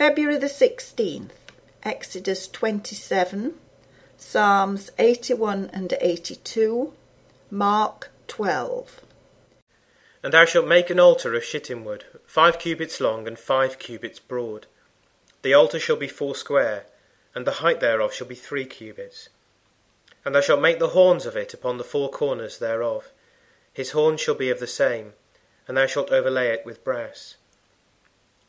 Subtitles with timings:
[0.00, 1.32] February the 16th,
[1.82, 3.52] Exodus 27,
[4.16, 6.94] Psalms 81 and 82,
[7.50, 9.02] Mark 12.
[10.22, 14.18] And thou shalt make an altar of shittim wood, five cubits long and five cubits
[14.18, 14.64] broad.
[15.42, 16.86] The altar shall be foursquare,
[17.34, 19.28] and the height thereof shall be three cubits.
[20.24, 23.12] And thou shalt make the horns of it upon the four corners thereof.
[23.70, 25.12] His horns shall be of the same,
[25.68, 27.36] and thou shalt overlay it with brass.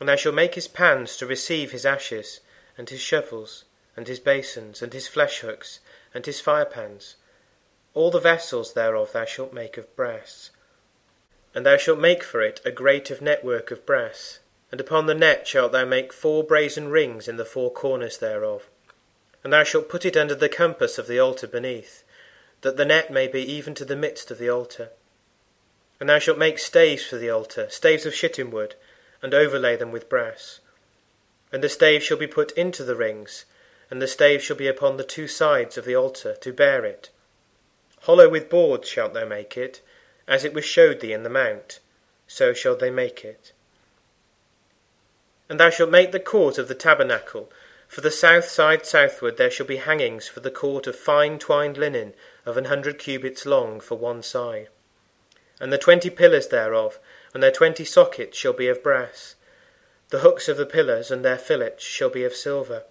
[0.01, 2.39] And thou shalt make his pans to receive his ashes,
[2.75, 3.65] and his shovels,
[3.95, 5.79] and his basins, and his flesh hooks,
[6.11, 7.17] and his firepans.
[7.93, 10.49] All the vessels thereof thou shalt make of brass.
[11.53, 14.39] And thou shalt make for it a grate of network of brass,
[14.71, 18.71] and upon the net shalt thou make four brazen rings in the four corners thereof.
[19.43, 22.03] And thou shalt put it under the compass of the altar beneath,
[22.61, 24.89] that the net may be even to the midst of the altar.
[25.99, 28.73] And thou shalt make staves for the altar, staves of shittim wood,
[29.21, 30.59] and overlay them with brass.
[31.51, 33.45] And the staves shall be put into the rings,
[33.89, 37.09] and the staves shall be upon the two sides of the altar to bear it.
[38.03, 39.81] Hollow with boards shalt thou make it,
[40.27, 41.79] as it was showed thee in the mount,
[42.27, 43.51] so shall they make it.
[45.49, 47.51] And thou shalt make the court of the tabernacle.
[47.89, 51.77] For the south side southward there shall be hangings for the court of fine twined
[51.77, 52.13] linen
[52.45, 54.69] of an hundred cubits long for one side.
[55.59, 56.99] And the twenty pillars thereof,
[57.33, 59.35] and their twenty sockets shall be of brass.
[60.09, 62.83] The hooks of the pillars and their fillets shall be of silver.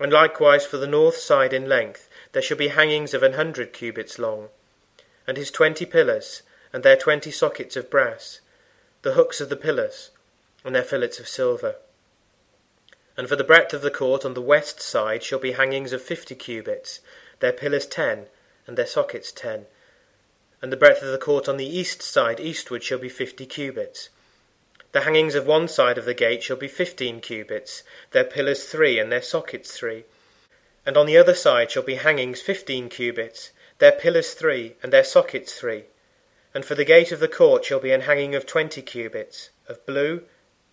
[0.00, 3.72] And likewise for the north side in length there shall be hangings of an hundred
[3.72, 4.48] cubits long,
[5.26, 8.40] and his twenty pillars, and their twenty sockets of brass,
[9.02, 10.10] the hooks of the pillars,
[10.64, 11.76] and their fillets of silver.
[13.16, 16.02] And for the breadth of the court on the west side shall be hangings of
[16.02, 17.00] fifty cubits,
[17.40, 18.26] their pillars ten,
[18.66, 19.66] and their sockets ten.
[20.62, 24.08] And the breadth of the court on the east side eastward shall be fifty cubits.
[24.92, 28.98] The hangings of one side of the gate shall be fifteen cubits, their pillars three,
[28.98, 30.04] and their sockets three.
[30.86, 35.04] And on the other side shall be hangings fifteen cubits, their pillars three, and their
[35.04, 35.84] sockets three.
[36.54, 39.84] And for the gate of the court shall be an hanging of twenty cubits, of
[39.84, 40.22] blue,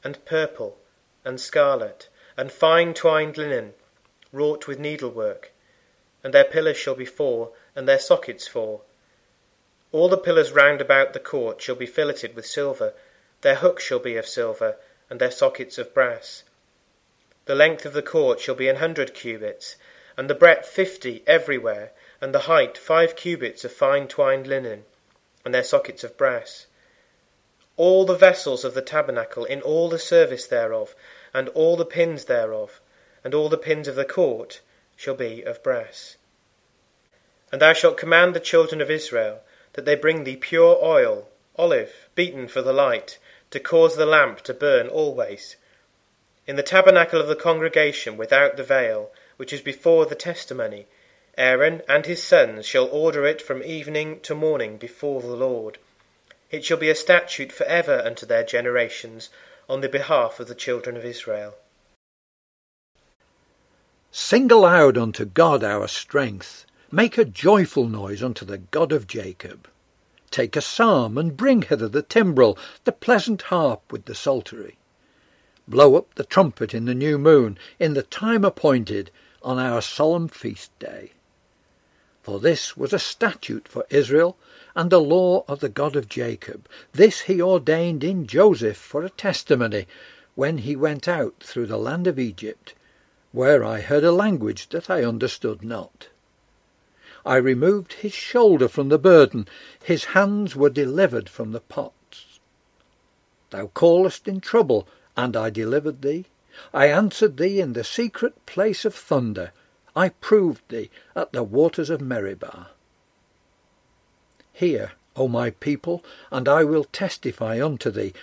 [0.03, 0.77] and purple,
[1.25, 2.07] and scarlet,
[2.37, 3.73] and fine twined linen,
[4.31, 5.51] wrought with needlework.
[6.23, 8.81] And their pillars shall be four, and their sockets four.
[9.93, 12.93] All the pillars round about the court shall be filleted with silver,
[13.39, 14.75] their hooks shall be of silver,
[15.09, 16.43] and their sockets of brass.
[17.45, 19.77] The length of the court shall be an hundred cubits,
[20.17, 24.83] and the breadth fifty everywhere, and the height five cubits of fine twined linen,
[25.45, 26.65] and their sockets of brass
[27.75, 30.95] all the vessels of the tabernacle in all the service thereof,
[31.33, 32.79] and all the pins thereof,
[33.23, 34.61] and all the pins of the court
[34.95, 36.17] shall be of brass.
[37.51, 39.41] And thou shalt command the children of Israel
[39.73, 43.17] that they bring thee pure oil, olive, beaten for the light,
[43.51, 45.55] to cause the lamp to burn always.
[46.47, 50.87] In the tabernacle of the congregation without the veil, which is before the testimony,
[51.37, 55.77] Aaron and his sons shall order it from evening to morning before the Lord.
[56.51, 59.29] It shall be a statute for ever unto their generations
[59.67, 61.55] on the behalf of the children of Israel.
[64.11, 66.65] Sing aloud unto God our strength.
[66.95, 69.67] Make a joyful noise unto the God of Jacob.
[70.29, 74.77] Take a psalm and bring hither the timbrel, the pleasant harp with the psaltery.
[75.67, 79.09] Blow up the trumpet in the new moon, in the time appointed,
[79.41, 81.13] on our solemn feast day.
[82.21, 84.37] For this was a statute for Israel,
[84.75, 86.69] and the law of the God of Jacob.
[86.91, 89.87] This he ordained in Joseph for a testimony,
[90.35, 92.75] when he went out through the land of Egypt,
[93.31, 96.09] where I heard a language that I understood not.
[97.25, 99.47] I removed his shoulder from the burden,
[99.83, 102.39] his hands were delivered from the pots.
[103.49, 106.25] Thou callest in trouble, and I delivered thee.
[106.73, 109.51] I answered thee in the secret place of thunder.
[109.95, 112.69] I proved thee at the waters of Meribah.
[114.51, 118.13] Hear, O my people, and I will testify unto thee.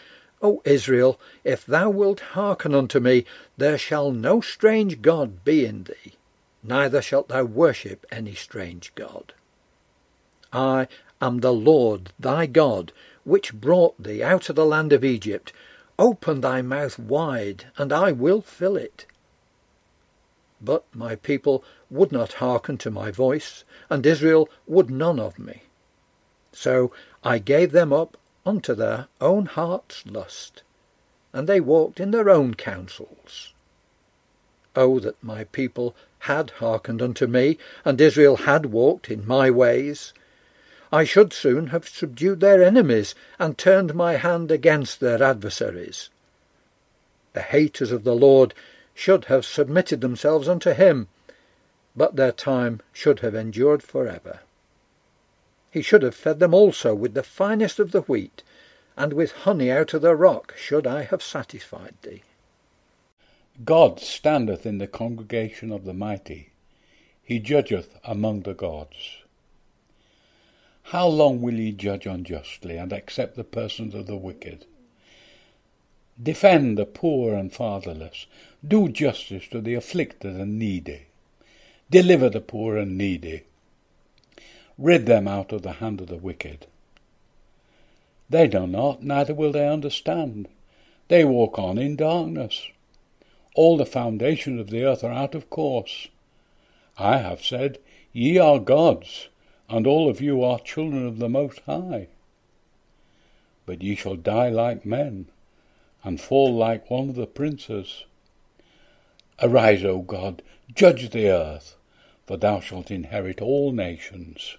[0.42, 3.24] O Israel, if thou wilt hearken unto me,
[3.56, 6.14] there shall no strange God be in thee,
[6.62, 9.32] neither shalt thou worship any strange God.
[10.52, 10.88] I
[11.20, 12.92] am the Lord thy God,
[13.24, 15.52] which brought thee out of the land of Egypt.
[15.98, 19.06] Open thy mouth wide, and I will fill it.
[20.60, 25.62] But my people would not hearken to my voice, and Israel would none of me.
[26.52, 26.92] So
[27.22, 30.62] I gave them up unto their own heart's lust,
[31.32, 33.54] and they walked in their own counsels.
[34.76, 40.12] Oh, that my people had hearkened unto me, and Israel had walked in my ways!
[40.92, 46.08] I should soon have subdued their enemies, and turned my hand against their adversaries.
[47.32, 48.54] The haters of the Lord
[48.94, 51.08] should have submitted themselves unto him,
[51.96, 54.40] but their time should have endured for ever.
[55.70, 58.42] He should have fed them also with the finest of the wheat,
[58.96, 62.22] and with honey out of the rock should I have satisfied thee.
[63.64, 66.50] God standeth in the congregation of the mighty,
[67.22, 69.18] he judgeth among the gods.
[70.84, 74.64] How long will ye judge unjustly, and accept the persons of the wicked?
[76.20, 78.26] Defend the poor and fatherless.
[78.66, 81.02] Do justice to the afflicted and needy.
[81.90, 83.42] Deliver the poor and needy.
[84.78, 86.66] Rid them out of the hand of the wicked.
[88.28, 90.48] They know not, neither will they understand.
[91.08, 92.68] They walk on in darkness.
[93.62, 96.08] All the foundations of the earth are out of course.
[96.96, 97.76] I have said,
[98.10, 99.28] Ye are gods,
[99.68, 102.08] and all of you are children of the Most High.
[103.66, 105.26] But ye shall die like men,
[106.02, 108.04] and fall like one of the princes.
[109.42, 110.40] Arise, O God,
[110.74, 111.76] judge the earth,
[112.26, 114.56] for thou shalt inherit all nations.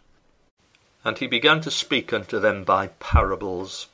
[1.03, 3.87] And he began to speak unto them by parables.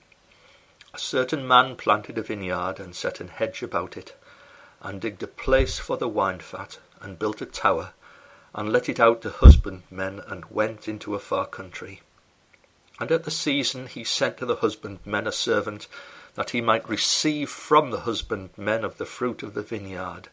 [0.93, 4.13] A certain man planted a vineyard, and set an hedge about it,
[4.81, 7.91] and digged a place for the wine fat, and built a tower,
[8.53, 12.01] and let it out to husbandmen, and went into a far country.
[12.99, 15.87] And at the season he sent to the husbandmen a servant,
[16.35, 20.29] that he might receive from the husbandmen of the fruit of the vineyard.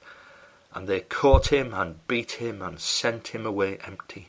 [0.75, 4.29] And they caught him, and beat him, and sent him away empty.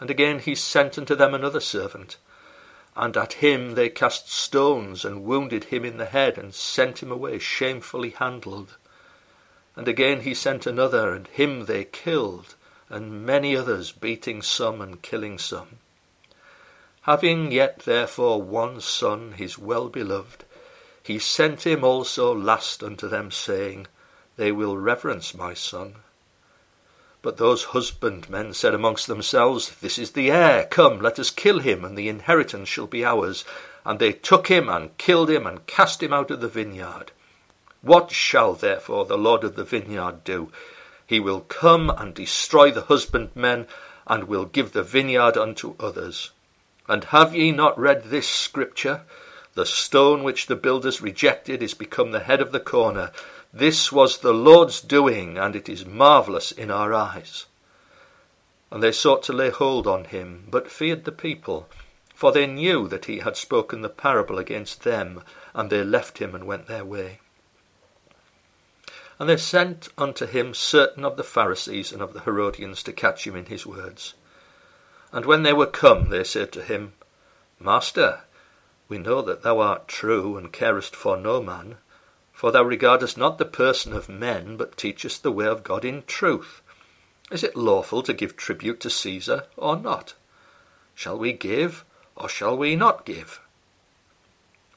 [0.00, 2.16] And again he sent unto them another servant,
[2.98, 7.12] and at him they cast stones, and wounded him in the head, and sent him
[7.12, 8.76] away shamefully handled.
[9.76, 12.56] And again he sent another, and him they killed,
[12.88, 15.78] and many others, beating some and killing some.
[17.02, 20.44] Having yet therefore one son, his well beloved,
[21.00, 23.86] he sent him also last unto them, saying,
[24.36, 25.94] They will reverence my son.
[27.20, 31.84] But those husbandmen said amongst themselves, This is the heir, come, let us kill him,
[31.84, 33.44] and the inheritance shall be ours.
[33.84, 37.10] And they took him, and killed him, and cast him out of the vineyard.
[37.82, 40.52] What shall therefore the Lord of the vineyard do?
[41.06, 43.66] He will come and destroy the husbandmen,
[44.06, 46.30] and will give the vineyard unto others.
[46.88, 49.02] And have ye not read this scripture?
[49.54, 53.10] The stone which the builders rejected is become the head of the corner.
[53.52, 57.46] This was the Lord's doing, and it is marvellous in our eyes.
[58.70, 61.68] And they sought to lay hold on him, but feared the people,
[62.14, 65.22] for they knew that he had spoken the parable against them,
[65.54, 67.20] and they left him and went their way.
[69.18, 73.26] And they sent unto him certain of the Pharisees and of the Herodians to catch
[73.26, 74.14] him in his words.
[75.10, 76.92] And when they were come, they said to him,
[77.58, 78.20] Master,
[78.88, 81.78] we know that thou art true, and carest for no man,
[82.38, 86.04] for thou regardest not the person of men, but teachest the way of God in
[86.06, 86.62] truth.
[87.32, 90.14] Is it lawful to give tribute to Caesar, or not?
[90.94, 93.40] Shall we give, or shall we not give?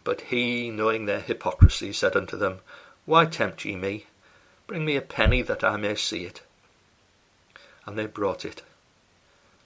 [0.03, 2.61] But he, knowing their hypocrisy, said unto them,
[3.05, 4.07] Why tempt ye me?
[4.65, 6.41] Bring me a penny that I may see it.
[7.85, 8.63] And they brought it.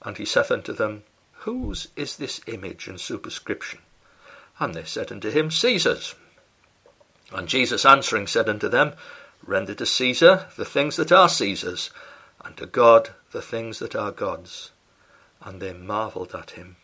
[0.02, 1.04] And he saith unto them,
[1.46, 3.80] Whose is this image and superscription?
[4.60, 6.14] And they said unto him, Caesar's.
[7.32, 8.94] And Jesus answering said unto them,
[9.44, 11.92] Render to Caesar the things that are Caesar's,
[12.44, 14.72] and to God the things that are God's.
[15.42, 16.78] And they marvelled at him.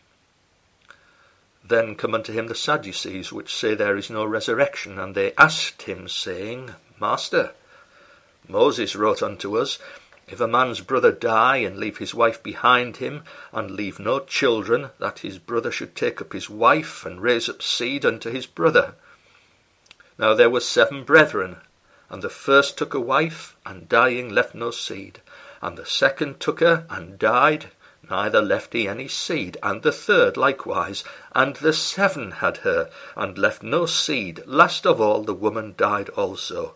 [1.64, 5.82] Then come unto him the Sadducees, which say there is no resurrection, and they asked
[5.82, 7.52] him, saying, Master,
[8.48, 9.78] Moses wrote unto us,
[10.26, 13.22] If a man's brother die, and leave his wife behind him,
[13.52, 17.62] and leave no children, that his brother should take up his wife, and raise up
[17.62, 18.94] seed unto his brother.
[20.18, 21.56] Now there were seven brethren,
[22.10, 25.20] and the first took a wife, and dying left no seed.
[25.62, 27.70] And the second took her, and died,
[28.10, 29.56] neither left he any seed.
[29.62, 31.04] And the third likewise.
[31.34, 34.42] And the seven had her, and left no seed.
[34.46, 36.74] Last of all the woman died also.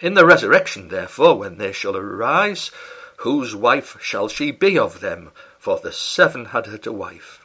[0.00, 2.70] In the resurrection, therefore, when they shall arise,
[3.18, 5.30] whose wife shall she be of them?
[5.58, 7.40] For the seven had her to wife.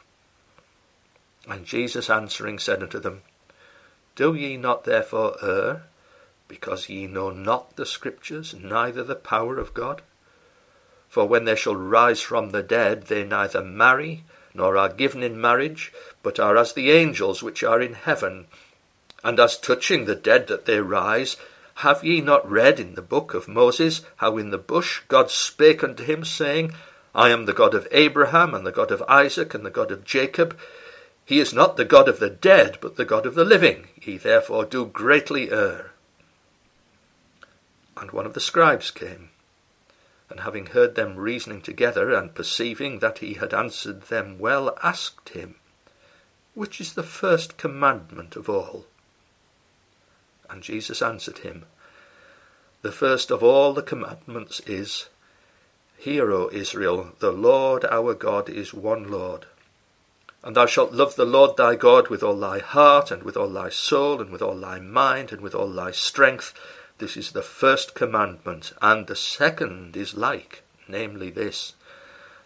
[1.48, 3.22] And Jesus answering said unto them,
[4.20, 5.84] Do ye not therefore err,
[6.46, 10.02] because ye know not the Scriptures, neither the power of God?
[11.08, 15.40] For when they shall rise from the dead, they neither marry, nor are given in
[15.40, 15.90] marriage,
[16.22, 18.46] but are as the angels which are in heaven.
[19.24, 21.38] And as touching the dead that they rise,
[21.76, 25.82] have ye not read in the book of Moses how in the bush God spake
[25.82, 26.74] unto him, saying,
[27.14, 30.04] I am the God of Abraham, and the God of Isaac, and the God of
[30.04, 30.58] Jacob?
[31.30, 33.86] He is not the God of the dead, but the God of the living.
[34.02, 35.92] Ye therefore do greatly err.
[37.96, 39.30] And one of the scribes came,
[40.28, 45.28] and having heard them reasoning together, and perceiving that he had answered them well, asked
[45.28, 45.54] him,
[46.54, 48.86] Which is the first commandment of all?
[50.50, 51.64] And Jesus answered him,
[52.82, 55.08] The first of all the commandments is,
[55.96, 59.46] Hear, O Israel, the Lord our God is one Lord.
[60.42, 63.50] And thou shalt love the Lord thy God with all thy heart, and with all
[63.50, 66.54] thy soul, and with all thy mind, and with all thy strength.
[66.98, 71.74] This is the first commandment, and the second is like, namely this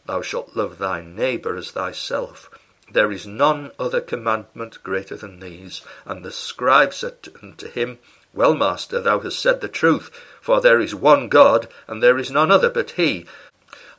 [0.07, 2.51] Thou shalt love thy neighbour as thyself.
[2.91, 5.81] There is none other commandment greater than these.
[6.05, 7.99] And the scribe said unto him,
[8.35, 10.11] Well, master, thou hast said the truth,
[10.41, 13.27] for there is one God, and there is none other but he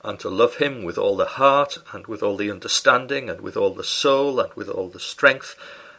[0.06, 3.58] and to love him with all the heart, and with all the understanding, and with
[3.58, 5.56] all the soul, and with all the strength,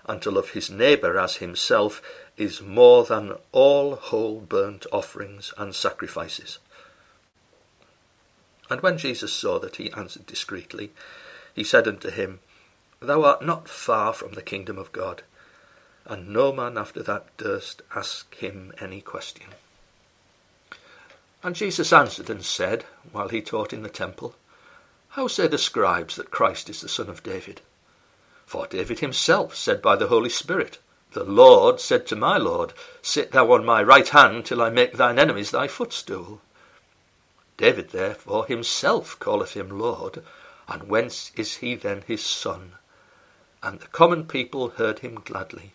[0.07, 2.01] and to love his neighbour as himself,
[2.37, 6.59] is more than all whole burnt offerings and sacrifices.
[8.71, 10.93] And when Jesus saw that he answered discreetly,
[11.53, 12.39] he said unto him,
[13.01, 15.23] Thou art not far from the kingdom of God.
[16.05, 19.47] And no man after that durst ask him any question.
[21.47, 24.35] And Jesus answered and said, while he taught in the temple,
[25.11, 27.61] How say the scribes that Christ is the son of David?
[28.47, 30.79] For David himself said by the Holy Spirit,
[31.13, 34.95] The Lord said to my Lord, Sit thou on my right hand till I make
[34.95, 36.41] thine enemies thy footstool.
[37.57, 40.25] David therefore himself calleth him Lord,
[40.67, 42.73] and whence is he then his son?
[43.63, 45.75] And the common people heard him gladly.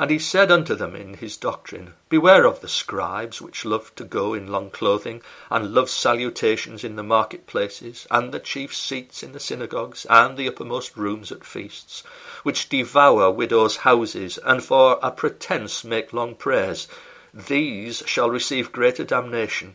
[0.00, 4.04] And he said unto them in his doctrine, Beware of the scribes, which love to
[4.04, 9.32] go in long clothing, and love salutations in the marketplaces, and the chief seats in
[9.32, 12.02] the synagogues, and the uppermost rooms at feasts,
[12.44, 16.88] which devour widows' houses, and for a pretence make long prayers.
[17.34, 19.74] These shall receive greater damnation.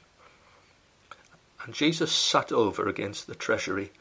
[1.64, 3.92] And Jesus sat over against the treasury,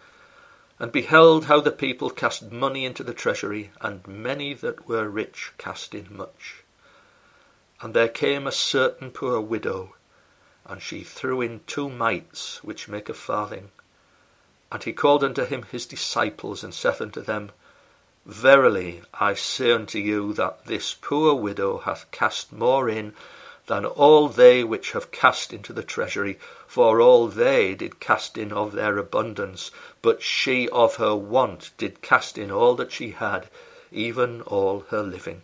[0.79, 5.53] and beheld how the people cast money into the treasury, and many that were rich
[5.59, 6.65] cast in much.
[7.81, 9.95] And there came a certain poor widow,
[10.65, 13.71] and she threw in two mites, which make a farthing.
[14.73, 17.53] And he called unto him his disciples, and saith unto them,
[18.27, 23.15] Verily I say unto you that this poor widow hath cast more in
[23.67, 28.53] than all they which have cast into the treasury, for all they did cast in
[28.53, 29.71] of their abundance,
[30.03, 33.49] but she of her want did cast in all that she had,
[33.91, 35.41] even all her living.